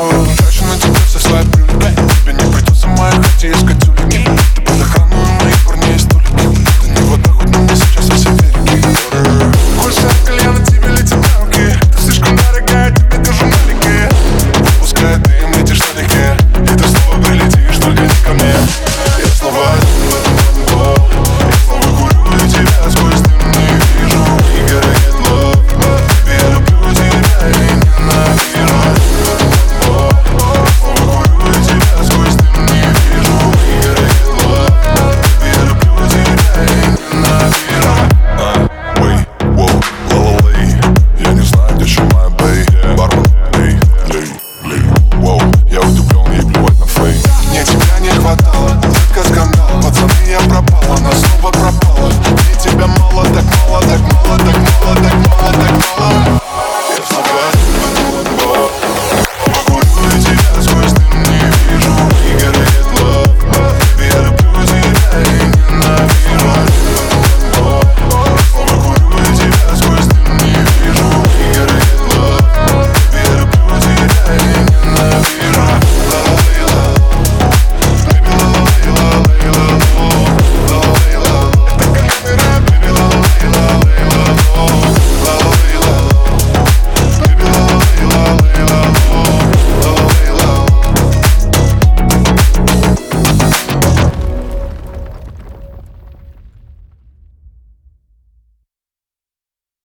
Типа 0.00 0.14
Ночью 0.14 0.64
на 0.64 0.78
тебя 0.78 1.00
все 1.06 1.18
слаблю 1.18 1.50
Тебе 1.52 2.32
не 2.32 2.52
придется 2.52 2.86
в 2.86 2.98
моей 2.98 3.16
хате 3.16 3.52
искать 3.52 3.78
тюлики 3.84 4.26
Ты 4.54 4.62
под 4.62 4.80
охрану 4.80 5.14
моих 5.42 5.66
парней 5.66 5.94
и 5.94 5.98
столики 5.98 6.48
Ты 6.80 6.88
не 6.88 7.00
вот 7.02 7.22
так 7.22 7.34
вот, 7.34 7.50
но 7.50 7.58
мне 7.58 7.76
сейчас 7.76 8.08
во 8.08 8.16
все 8.16 8.30
береги 8.30 8.82
Больше 9.76 10.00
от 10.00 10.26
кальяна 10.26 10.64
тебе 10.64 10.88
летят 10.88 11.20
танки 11.20 11.76
Ты 11.94 12.02
слишком 12.02 12.34
дорогая, 12.34 12.96
тебе 12.96 13.22
тоже 13.22 13.44
маленькие. 13.44 14.08
Пускай 14.80 15.20
ты 15.20 15.32
им 15.42 15.52
летишь 15.60 15.82
вдалеке 15.82 16.34
И 16.62 16.78
ты 16.78 16.88
снова 16.88 17.22
прилетишь, 17.22 17.76
только 17.76 18.00
не 18.00 18.24
ко 18.24 18.32
мне. 18.32 18.54
Я 19.18 19.30
снова 19.38 19.74
один 19.74 19.89